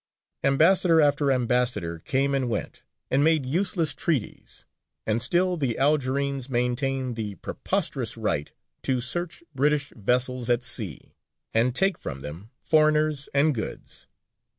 [0.43, 4.65] Ambassador after ambassador came and went, and made useless treaties,
[5.05, 8.51] and still the Algerines maintained the preposterous right
[8.81, 11.13] to search British vessels at sea,
[11.53, 14.07] and take from them foreigners and goods.